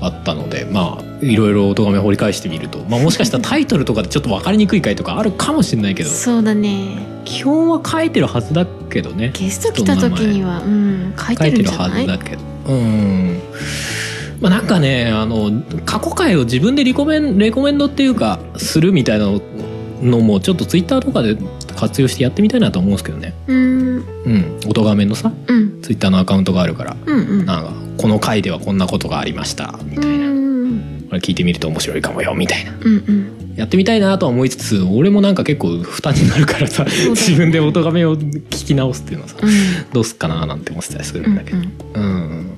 [0.00, 6.10] あったのでまあいろいろ音め掘り返してみると、まあ、もしかしたらタイトルとかでちょっと分かりにくい回とかあるかもしれないけど。
[6.10, 6.98] そうだね。
[7.24, 9.32] 基本は書いてるはずだけどね。
[9.34, 11.54] ゲスト来た時にはうん書いて書い？
[11.54, 12.42] てるはるんじゃないずだけど。
[12.68, 13.40] うん。
[14.40, 15.50] まあなんかねあの
[15.84, 19.26] 過去回を自分でリコメンレコメンドっていうかするみたいな
[20.02, 21.36] のもちょっとツイッターとかで
[21.74, 23.34] 活用してやってみたいなと思うんですけどね。
[23.46, 23.96] うん。
[23.96, 24.60] うん。
[24.68, 25.82] 音画面のさうん。
[25.82, 27.46] ツイッターのアカウントがあるからうんうん。
[27.46, 32.72] なんかこの回ではこんなことがありましたみうたいな、んこれ聞いてみると面白いかもよみたいな。
[32.80, 33.54] うんうん。
[33.56, 39.50] やってみたいなとは思いつつ俺もなんか結構負担になるからさ自分で音画面を聞き直すっていうのはさうん。
[39.92, 41.58] どうすっかななんて思ってたりするんだけど
[41.94, 42.50] うん、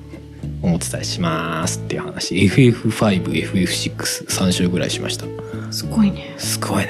[0.63, 2.33] 思ってたりしますっていう話。
[2.35, 5.25] FF5FF63 週ぐらいしました。
[5.25, 5.37] うん
[5.71, 6.33] すごいね。
[6.37, 6.89] すごいね。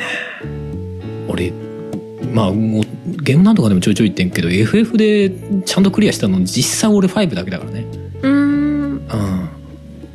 [1.28, 1.52] 俺
[2.34, 2.84] まあもう
[3.24, 5.30] ゲームなんとかでもちょいちょい言ってんけど FF で
[5.66, 7.86] ちゃんとクリアしたの実際俺5だけだからね。
[8.22, 8.32] うーん。
[8.32, 8.36] う
[8.98, 9.50] ん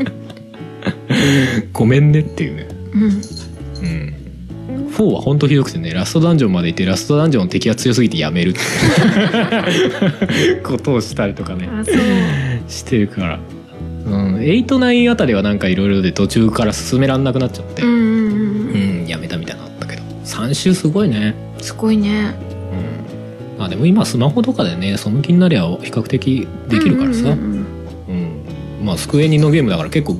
[0.00, 0.12] んの。
[1.72, 2.68] ごめんねっていうね。
[2.92, 3.02] うん。
[3.02, 3.20] うん
[4.94, 10.62] 4は本当ひどくてねラストダンジョンまで行ってラストダンジョンの敵が強すぎてやめるっていう。
[10.68, 11.68] ことをしたりとかね。
[12.68, 13.40] してるから、
[14.06, 20.02] うん、89あたりはなんかいろいろで途中から進めらんなくなっちゃって、うんうんうんうん、やめたみたいなのあったけど。
[20.24, 21.34] 3周すごいね。
[21.60, 22.34] すごいね。
[23.58, 23.64] うん。
[23.64, 27.66] あでも今スマホとかでねその気になりゃ比較的できるからさ、うんうんうん
[28.80, 28.86] うん。
[28.86, 30.18] まあスクエニのゲームだから結構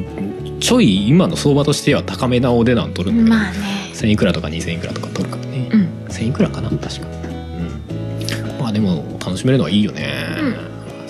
[0.61, 3.59] ちょい今の相場としては高めなお値段取るんだけど、まあね。
[3.93, 5.89] 1000いくらとか2000いくらとか取るからね、うん。
[6.09, 6.71] 1000いくらかな？
[6.71, 7.07] 確か。
[7.07, 8.59] うん。
[8.59, 10.27] まあでも楽しめるのはいいよね、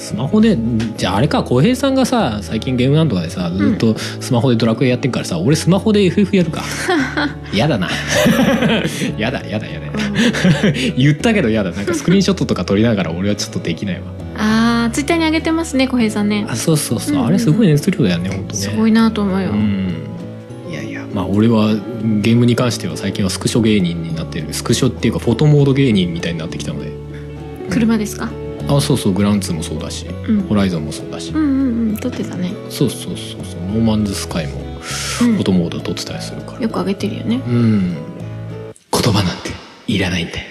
[0.04, 0.58] スマホで
[0.98, 6.62] じゃああれか浩平さんがさ最近ゲームなんとかでさずっとスマホでドラクエやってんからさ、俺スマホで FF やるか。
[7.54, 7.88] やだな。
[9.16, 9.86] やだやだやだ。
[10.96, 11.70] 言ったけどやだ。
[11.70, 14.02] なんかスクリーンショットとか撮りながら俺はちょっとできないわ。
[14.36, 16.44] あーツイッターに上げてますね小平さんね。
[16.48, 18.60] あそうそうそう、うんうんあれすごい熱量だよね本当ね。
[18.60, 19.92] すごいなと思うよ、うん。
[20.70, 21.74] いやいやまあ俺は
[22.20, 24.48] ゲームに関しては最近はスクショ芸人になってる。
[24.52, 26.92] スクショっていうかフォトモード芸人みたいになってきたので。
[27.70, 28.28] 車ですか？
[28.68, 30.40] あそうそうグランツーもそうだしうん。
[30.42, 35.34] ホライゾンもそうだし、うんうんうん撮ってたね、そうそうそうそうノーマンズスカイもうん。
[35.34, 36.60] フォトモード撮ってたりするから。
[36.60, 37.36] よく上げてるよね。
[37.36, 37.96] うん。
[38.92, 39.50] 言葉なんて
[39.86, 40.46] いらないんだよ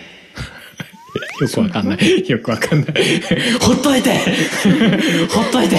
[1.41, 2.29] よくわかんない。
[2.29, 2.93] よくわかんない。
[3.59, 4.11] ほっといて。
[5.29, 5.75] ほっといて。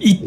[0.00, 0.18] い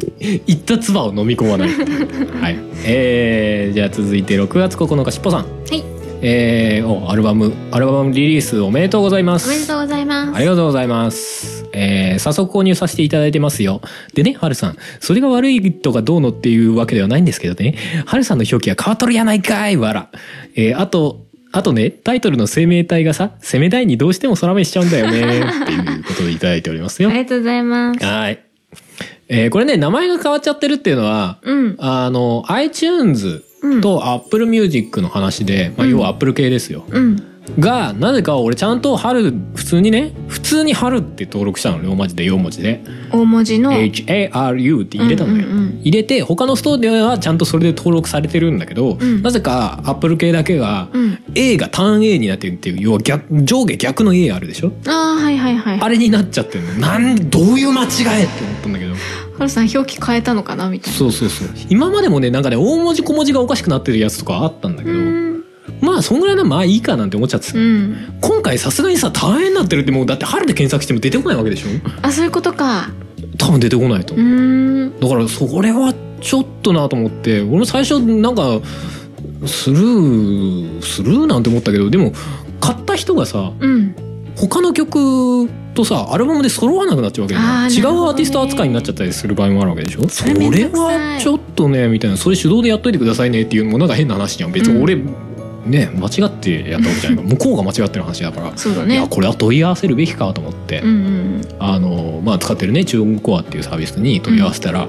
[0.47, 2.57] 言った唾を飲み込まないはい。
[2.85, 5.41] えー、じゃあ続いて6月9日しっぽさん。
[5.41, 5.83] はい
[6.21, 11.69] えー、おアルバムアルバムリリースおめでとうございますおめでとうございますありがとうございます。
[11.73, 13.81] えー、早速購入させていただいてますよ。
[14.13, 14.77] でね、はるさん。
[14.99, 17.75] それが悪いとかどうのっていうわけではないんですけどね。
[18.05, 20.09] はるさんの表記は変わっとるやないかいわら。
[20.55, 25.41] えー、あと、あとね、タイトルの生命体がさ、攻め台にどうしても空目しちゃうんだよね。
[25.63, 27.13] っていうことでいただいておりますよあ。
[27.13, 28.39] りがとうございますはい。
[29.29, 33.43] えーこれね名前が変わっちゃってるっていうのはうんあの iTunes うん
[33.81, 35.91] と Apple Music の話で、まあ、うん。
[35.91, 37.23] 要は Apple 系ですよ、うん。
[37.59, 42.83] がなぜか俺ちゃんと春普通にね普通に春って登録したのローマ字で4文字で。
[43.11, 43.71] 大文字の。
[43.71, 45.45] HARU って入れたのよ、
[45.81, 49.21] 入れて他のストアではちゃんとそれで登録されてるんだけど、うん。
[49.21, 51.17] なぜか Apple 系だけがうん。
[51.35, 54.73] A が単 A になってるっていう要は逆上下逆の A あるでしょ？
[54.87, 56.73] ああはいはいはいあれになっちゃってるの。
[56.73, 57.87] なんどういう間違
[58.21, 58.93] えって思ったんだけど
[59.37, 60.97] ハルさん表記変えたのかなみたいな。
[60.97, 61.49] そうそうそう。
[61.69, 65.43] 今までもねなんかね大文字小文字がおかしくなってるやつとかあったんだけど、うん。
[65.81, 68.17] まあそんぐらいならまあいいかなんて思っちゃってた、うん。
[68.21, 71.67] 今回さすがにさ大変になってるってもうだって春で検索しても出てこないわけでしょ？
[72.01, 72.89] あそういうことか。
[73.37, 74.19] 多分出てこないとう。
[74.19, 77.41] 思う、だからそれはちょっとなと思って。
[77.41, 78.59] 俺も最初なんか
[79.45, 82.13] スルースルーなんて思ったけどでも
[82.59, 83.95] 買った人がさうん
[84.37, 90.07] 他の曲とさアルバムで揃わなくなっちゃうわけじゃん違うアーティスト扱いになっちゃったりする場合もあるわけでしょ？
[90.07, 94.95] それはちょっとねみたいなそれ手動でやっといてくださいねっていうのもなんか変な話じゃん別に俺、
[95.65, 97.25] ね間違ってやったわけじゃない。
[97.27, 104.87] 向こうが間違ってる話だから、そうだいやねこれは問い合わせるべきかと思って、うんうんあのまあ、使ってるね中国コアっていうサービスに問い合わせたら、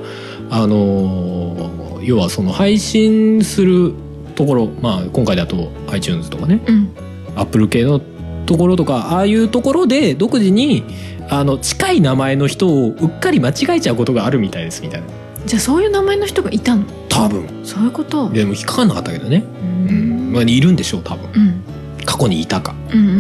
[0.51, 3.93] あの要はその配信する
[4.37, 6.61] ところ、まあ、今回だと iTunes とかね。
[6.67, 6.89] うん。
[7.35, 8.01] アップル系の
[8.49, 10.85] ところとかああいうところで独自に
[11.29, 15.07] あの近い名前の人をうっかり間違えちゃうことがあるみたいですみたいな。
[15.47, 16.85] じゃあそういう名前の人がいたの？
[17.09, 17.47] 多分。
[17.63, 18.31] そういうこと？
[18.31, 19.45] でも引っかかんなかったけどね、
[19.89, 20.33] ううん。
[20.33, 21.31] まあ、いるんでしょう多分。
[21.33, 21.63] うん。
[22.05, 22.75] 過去にいたか。
[22.91, 23.13] うんうんう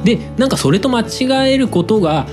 [0.00, 0.04] ん。
[0.04, 2.26] でなんかそれと間違えることが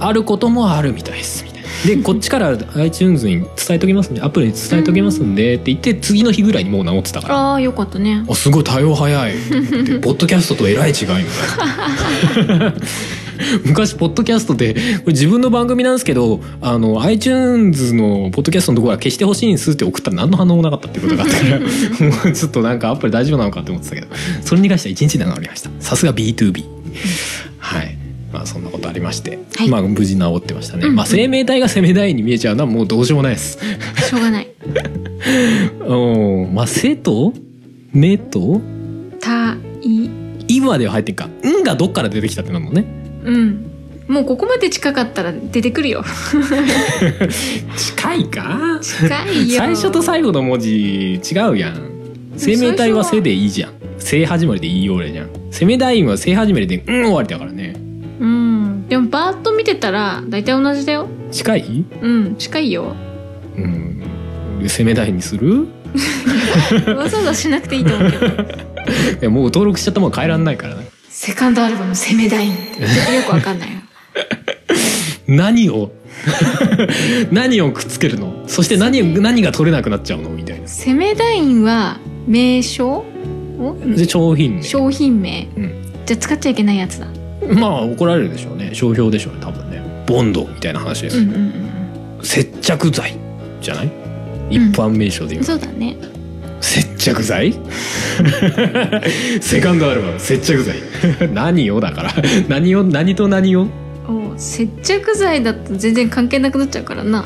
[0.00, 1.53] あることもあるみたいですみたいな
[1.86, 7.36] でこっちから iTunes に伝えときますんでアプリに伝えときますんでって言って次の日ぐらいにもう直ってたから。
[7.36, 8.24] ああよかったね。
[8.28, 9.34] あすごい対応早い。
[10.00, 12.74] ポッドキャストとえらい違いみたいな。
[13.64, 21.66] 昔ポッドキャストでこれ自分の番組なんですけどあの iTunes のポッドキャストのところは消してほしいんですって送ったら何の反応もなかったっていうことがあったから も
[22.26, 24.06] うちょっとなんかアプリ大丈夫なのかって思ってたけど。
[24.44, 25.70] それに関しては1日で治りました。
[25.80, 26.64] さすが B2B
[27.58, 28.03] はい
[28.34, 29.70] まあそんなことありまして、はい。
[29.70, 30.96] まあ無事治ってましたね、うん。
[30.96, 33.58] まあ生命体が生命体に見えちゃうのはもうどうしようもないです。
[34.08, 34.48] しょうがない。
[35.86, 37.32] うんまあ「せ」と
[37.94, 38.60] 「目」と
[39.20, 40.10] たい
[40.48, 42.84] 「い」までは入ってんか「ん」がどっから出てきたってなるのね。
[43.24, 43.70] うん。
[44.08, 46.04] もうここまで近かったら出てくるよ。
[47.78, 48.80] 近いか？
[48.82, 49.58] 近いよ。
[49.58, 51.94] 最初と最後の文字違うやん。
[52.36, 55.28] 生命体は「せ」でいいじゃん「せ」始まりでいいよ俺じゃん。
[55.52, 57.74] 生命体は「せ」始まりで「うん」終わりだからね。
[57.78, 57.83] うん
[58.94, 61.08] でもバーッと見てたら大体同じだよ。
[61.32, 61.84] 近い？
[62.00, 62.94] うん近いよ。
[63.56, 64.60] うん。
[64.62, 65.66] で生命体にする？
[66.96, 68.26] わざわざしなくていいと思うけど。
[68.30, 68.34] い
[69.22, 70.86] やもう登録しちゃったもん変えらんないからね。
[71.08, 72.56] セカンドアルバム「セメダイン」よ
[73.26, 73.78] くわかんないよ。
[75.26, 75.90] 何を？
[77.32, 78.44] 何をくっつけるの？
[78.46, 80.30] そして何何が取れなくなっちゃうの？
[80.30, 80.68] みたいな。
[80.68, 83.04] セメダインは名称？
[83.58, 84.62] おで商品名。
[84.62, 85.48] 商品名。
[85.56, 85.72] うん。
[86.06, 87.08] じゃあ使っちゃいけないやつだ
[87.48, 88.70] まあ怒られるでしょうね。
[88.74, 89.82] 商標でしょうね多分ね。
[90.06, 91.02] ボンドみたいな話。
[91.02, 91.34] です、うんうん
[92.18, 92.24] うん。
[92.24, 93.16] 接着剤
[93.60, 93.92] じゃない？
[94.50, 95.96] 一般名称で言う、そうだね。
[96.60, 97.52] 接着剤？
[99.40, 100.20] セカンドアルバム。
[100.20, 100.76] 接着剤。
[101.34, 101.80] 何を？
[101.80, 102.14] だから。
[102.48, 102.82] 何を？
[102.84, 103.66] 何と何を？
[104.08, 107.24] お接着剤だと全然関係なくなっちゃうからな。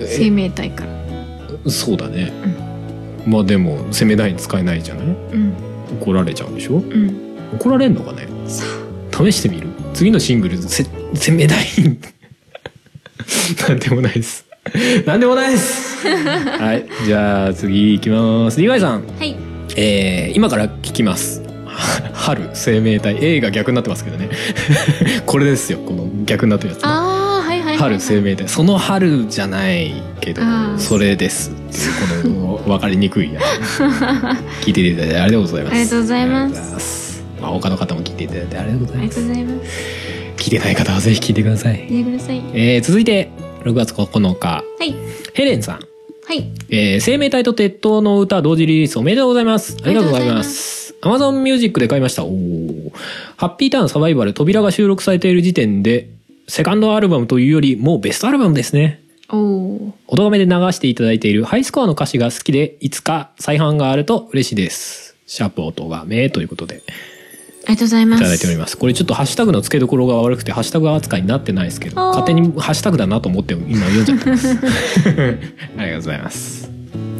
[0.00, 1.70] 生命体から。
[1.70, 2.32] そうだね、
[3.26, 5.06] まあでも攻め台に使えないじゃない？
[5.06, 5.52] うん。
[6.00, 6.74] 怒られちゃうでしょ？
[6.76, 7.16] うん。
[7.54, 8.28] 怒られんのかね？
[8.46, 8.64] さ
[9.18, 9.68] 試してみる？
[9.94, 11.64] 次のシングルせ攻め台
[13.68, 14.44] なんでもないです。
[15.06, 16.06] なんでもないです。
[16.06, 16.86] はい。
[17.06, 18.62] じゃあ次いきます。
[18.62, 18.96] 岩井さん。
[18.96, 19.36] あはい。
[19.76, 21.42] えー今から聞きます。
[22.12, 23.16] 春生命体。
[23.20, 24.28] A が逆になってますけどね。
[25.26, 25.78] これですよ。
[25.78, 26.84] この逆になってるやつ。
[26.84, 28.48] ああはいはいはい、はい、春生命体。
[28.48, 30.42] その春じゃないけど
[30.78, 31.50] それです。
[31.50, 33.82] っていうこの分かりにくいやつ。
[34.66, 35.74] 聞いていただいてありがとうございます。
[35.74, 37.07] ありがとうございます
[37.40, 39.20] まあ他の方も聞いていただいてありがとうございます。
[39.20, 39.70] ありがとうございます。
[40.36, 42.42] 聞いてない方はぜひ聞いてください、見てください。
[42.54, 43.30] えー続いて
[43.64, 44.64] 6月9日。
[44.78, 44.94] はい。
[45.34, 45.80] ヘレンさん。
[46.26, 46.50] はい。
[46.70, 49.76] えー生命体と鉄塔の歌同時リリースおめでとうございます。
[49.82, 50.94] ありがとうございます。
[51.02, 52.24] Amazon Music で買いました。
[52.24, 52.90] おー。
[53.36, 56.08] ハッピーターンサバイバル扉が収録されている時点で、
[56.48, 59.00] セカンドアルバムというよりもうベストアルバムですね。
[59.30, 65.16] おおおとがめで流していただいているハイスコアの歌詞が好きで、いつか再販があると嬉しいです。
[65.26, 66.82] シャープおとがめということで
[67.66, 68.78] ありがとうございますいただいております。
[68.78, 74.48] これちょっとハッシュタグの付けどころが悪くて、ハッシュタグ扱いになってないですけど、勝手にハッシュタグだなと思って今読んじゃってます。
[75.76, 76.70] ありがとうございます。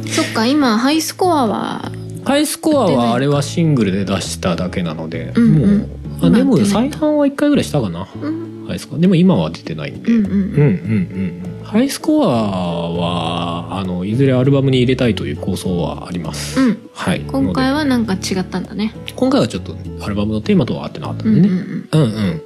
[0.07, 1.91] そっか今ハイスコアは
[2.25, 5.89] ハイスコアはあれはシングルで出しただけなので、うんうんもう
[6.21, 8.07] あでも再販は1回ぐらいしたかな。
[8.21, 8.65] うん。
[8.67, 8.99] ハイスコア。
[8.99, 10.37] でも今は出てないんで、うんうんうん。
[10.37, 16.89] うんうんハイスコアはあのいずれアルバムに入れたいという構想はあります、うん。
[16.93, 17.21] はい。
[17.21, 18.91] 今回のはなんか違ったんだね。
[19.05, 19.13] で。
[19.13, 22.15] 今回はちょっとアルバムのテーマとは合ってなかったうんんでね、うんうんうん。
[22.15, 22.41] うん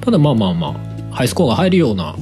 [0.00, 2.14] ただまあまあまあハイスコアが入るような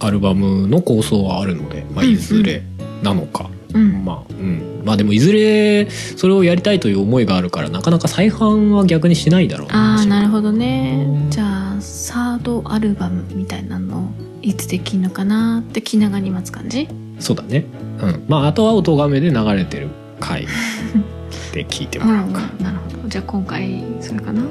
[0.00, 2.14] アルバムの構想はあるので、まあ、うんうん。
[2.14, 2.62] いずれ
[3.04, 4.82] なのか、うんまあうん。
[4.84, 16.86] まあでもいずれそれをやりたいという思いがあるからなかなか再販は逆にしないだろうああなるほどどねじゃあサードアルバムみたいなのいつできんのかなって気長に待つ感じ？
[17.18, 17.64] そうだね。
[18.02, 18.24] うん。
[18.28, 19.88] まああとは音がめで流れてる
[20.20, 20.46] 回
[21.52, 22.50] で聞いてうんなるもらうか、
[22.84, 24.42] ほどじゃあ今回それかな？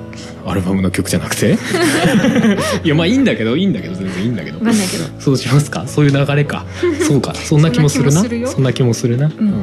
[0.46, 1.58] アルバムの曲じゃなくて？
[2.84, 4.60] いやまあいいんだけどいいんだけど全然いいんだけど。
[4.60, 5.06] わかんないけど。
[5.20, 5.86] そうしますか？
[5.88, 6.66] そういう流れか。
[7.08, 7.34] そうか。
[7.36, 8.24] そんな気もするな？
[8.48, 9.62] そんな気もするな気もするな、ん。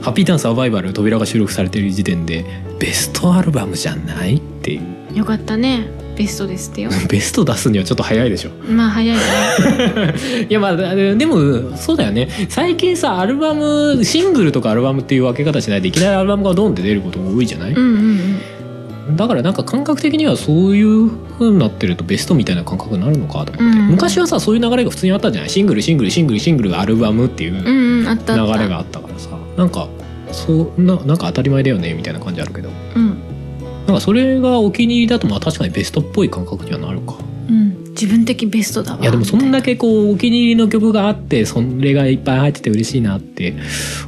[0.00, 2.44] ハッピーターンサバイバル扉が収録されている時点で
[2.78, 4.36] ベストアルバムじゃない？
[4.36, 4.80] ってい
[5.12, 5.18] う。
[5.18, 6.90] よかったねベストですってよ。
[7.08, 8.50] ベスト出すにはちょっと早いでしょ。
[8.70, 9.22] まあ早いね。
[10.48, 12.28] いやまあででもそうだよね。
[12.48, 18.36] 最近さアルバムシングルとかアルバムっていう分け方しないでいきなりアルバムがドンって出ることが多いじゃない、うんうん
[19.18, 25.50] だからなんか感覚的にはそういう風になってるとベストみたいな感覚になるのかと思って、うん昔はさそういう流れが普通にあったじゃない？
[25.50, 29.28] シングルシングルシングルシングルアルバムっていううん流れがあったからさ。
[29.58, 29.88] なんか
[30.32, 32.70] そうななんか当たり前だよねみたいな感じあるけど。
[32.96, 33.18] うん
[33.86, 37.16] なんかそれがお気に入りだとまあ確かにベストっぽい感覚にはなるか。
[37.48, 37.84] うん。
[37.90, 39.00] 自分的ベストだわ。
[39.00, 43.54] いやでもそんだけけこうお気に入りの曲があってそれがいっぱい入ってて嬉しいなって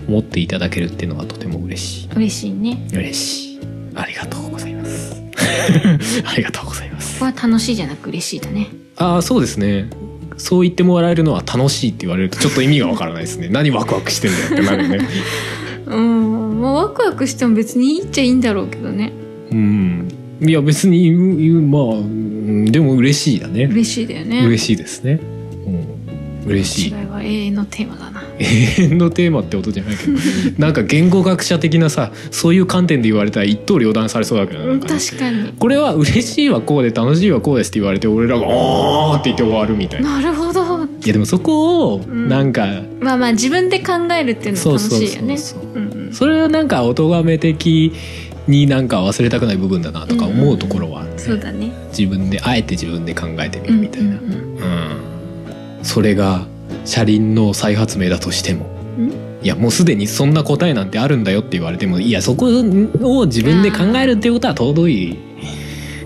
[0.08, 2.08] 思っていただけるっていうのがとても嬉しい。
[2.14, 2.86] 嬉しいね。
[2.92, 3.60] 嬉しい。
[3.94, 5.22] ありがとうございます。
[6.24, 7.20] ありがとうございます。
[7.20, 8.68] ここは楽しいじゃなく嬉しいだね。
[8.96, 9.88] ああそうですね。
[10.38, 13.48] そう言ってもらえるのは楽しいって言われるとちょっと意味がわからないですね。
[13.52, 15.08] 何ワクワクしてんだよってなるね。
[15.86, 16.60] うん。
[16.60, 19.12] まあワクワクしても別にいいっちゃいいんだろうけどね
[19.50, 20.08] うん。
[20.40, 23.64] いや別にまあうんでも嬉しいだね。
[23.64, 24.46] 嬉しいだよね。
[24.46, 25.20] 嬉しいですね。
[25.66, 26.46] うん。
[26.46, 26.90] 嬉しい。
[26.90, 28.22] 違いは永遠のテーマだな。
[28.38, 30.12] 永遠のテーマってことじゃないけど。
[30.58, 35.52] なんか言語学者的なさそういう観点で言われたら一刀両断されそうだけど確かに。
[35.58, 40.20] これは嬉しいはこうで楽しいはこうですって言われて俺らが「おー」って言って終わるみたいな。
[40.20, 40.84] なるほど。
[40.84, 42.28] いやでもそこをん。
[42.28, 42.66] なんか、
[43.00, 45.36] まあまあ自分で考えるっていうの楽しいよね。
[46.12, 47.92] それはなんか音がめ的
[48.46, 51.70] になんか忘れたくない部分だなとか思うところはあるね、そうだね。
[51.88, 54.58] 自分であえて自分で考えてみるみたいな、うんうん
[55.78, 55.84] うん。
[55.84, 56.46] それが
[56.84, 58.66] 車輪の再発明だとしても。
[58.98, 59.10] うん？
[59.42, 65.16] いやもうすでにそんな答えなんてあるんだよって言われてもいやそこを自分で考えるっていうことは尊い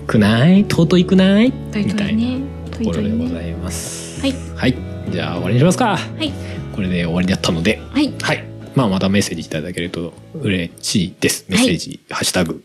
[0.05, 0.61] くない？
[0.65, 1.51] 尊いくない？
[1.51, 2.37] といみたいな
[2.71, 4.21] ところでございます。
[4.21, 4.33] はい。
[4.55, 4.77] はい。
[5.09, 5.97] じゃあ終わりにしますか。
[5.97, 6.31] はい。
[6.75, 7.81] これで終わりだったので。
[7.89, 8.13] はい。
[8.21, 11.45] はいまあまたメッセージいただけると嬉しいです。
[11.49, 12.63] メッセージ、ハッシュタグ。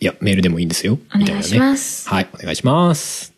[0.00, 0.98] いやメールでもいいんですよ。
[1.14, 2.08] お願いします。
[2.08, 2.28] はい。
[2.32, 3.32] お願いします。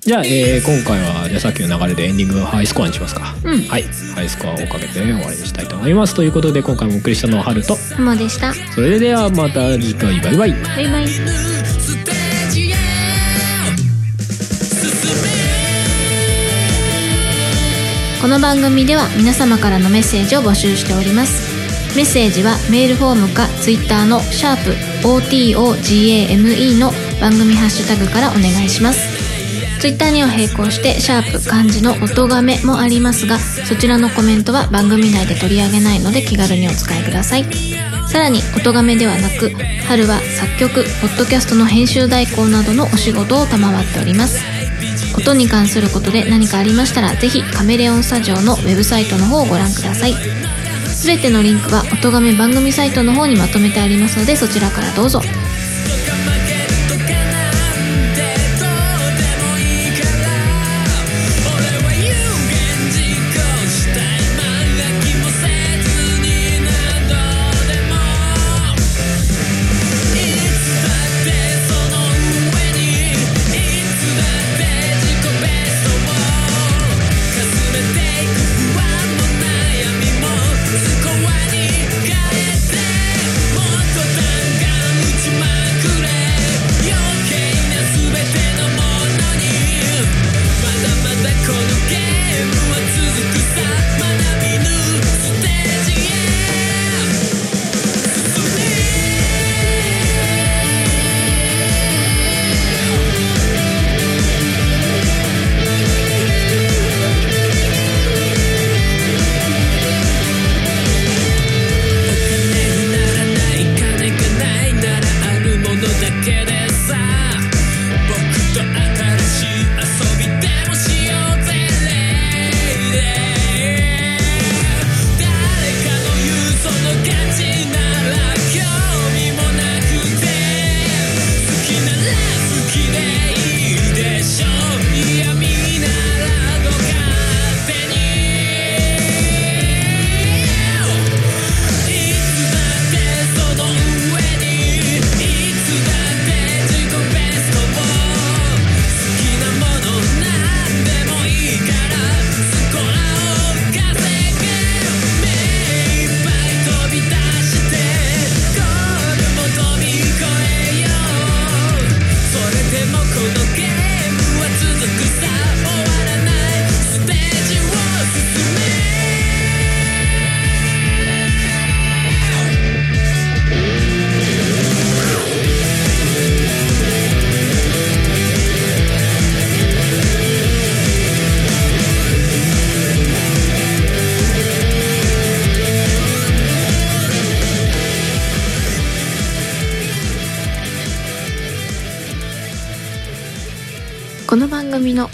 [0.00, 3.62] じゃあ、えー今回はじゃあさっきの流れでエンディングハイスコアにしますか、うん。
[3.62, 3.82] はい。
[4.14, 6.14] ハイスコアをかけて終わりにしたいと思います。
[6.14, 8.52] ということで今回もお送りしたのはハルとハモでした。
[8.54, 10.20] それではまた次回。
[10.20, 10.52] バイバイ。
[10.52, 12.25] バイバイ
[18.26, 21.94] この番組では皆様からのメッセージを募集しております。
[21.94, 24.64] メッセージはメールフォームかツイッターのシャー
[25.00, 28.98] プ o t o g a m e の番組ハッシュタグからお願いします。
[29.78, 37.44] ツイッターには並行してシャープ漢字の音がめもありますがそちらのコメントは番組内で取り上げないので気軽にお使いください。
[38.08, 39.50] さらに音がめではなく
[39.86, 44.55] 春は作曲ポッドキャストの編集代行などのお仕事を賜っております。
[45.16, 50.14] 音に関することで何かありましたらぜひカメレオンスタジオのウェブサイトの方をご覧ください。
[51.04, 55.20] 全てのリンクは音がめ番組サイトの方にまとめてありますのでそちらからどうぞ「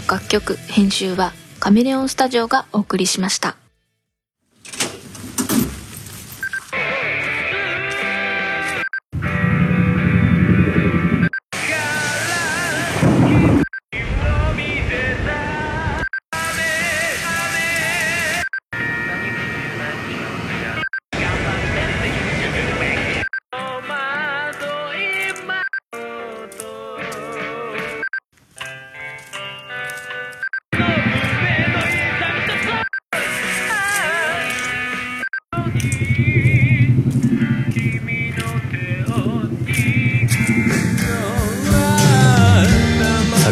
[0.07, 3.62] 楽曲編集はカメレオンスタジオがお送りしました。